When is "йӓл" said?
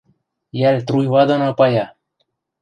0.59-0.77